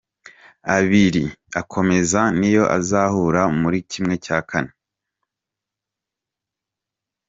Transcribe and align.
Abiri 0.77 1.23
akomeza 1.61 2.21
niyo 2.39 2.63
azahura 2.77 3.41
muri 3.61 3.79
kimwe 3.91 4.15
cya 4.25 4.39
kane. 4.49 4.73